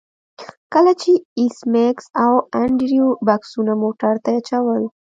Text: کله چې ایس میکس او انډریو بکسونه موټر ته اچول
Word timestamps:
کله 0.73 0.91
چې 1.01 1.11
ایس 1.39 1.57
میکس 1.73 2.05
او 2.25 2.33
انډریو 2.61 3.07
بکسونه 3.27 3.73
موټر 3.83 4.15
ته 4.23 4.29
اچول 4.39 4.83